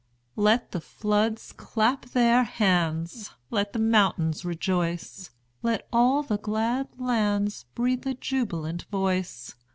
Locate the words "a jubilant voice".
8.07-9.53